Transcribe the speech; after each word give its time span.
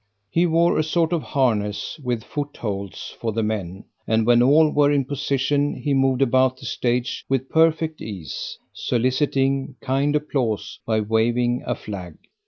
He 0.31 0.47
wore 0.47 0.79
a 0.79 0.83
sort 0.83 1.13
of 1.13 1.21
harness 1.21 1.99
with 2.03 2.23
footholds 2.23 3.15
for 3.21 3.31
the 3.33 3.43
men, 3.43 3.83
and 4.07 4.25
when 4.25 4.41
all 4.41 4.71
were 4.71 4.91
in 4.91 5.05
position 5.05 5.75
he 5.75 5.93
moved 5.93 6.23
about 6.23 6.57
the 6.57 6.65
stage 6.65 7.23
with 7.29 7.49
perfect 7.49 8.01
ease, 8.01 8.57
soliciting 8.73 9.75
"kind 9.79 10.15
applause" 10.15 10.79
by 10.87 11.01
waving 11.01 11.61
a 11.67 11.75
flag. 11.75 12.17